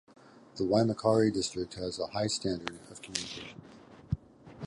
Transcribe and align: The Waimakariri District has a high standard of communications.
The 0.55 0.63
Waimakariri 0.63 1.31
District 1.31 1.75
has 1.75 1.99
a 1.99 2.07
high 2.07 2.25
standard 2.25 2.79
of 2.89 3.03
communications. 3.03 3.61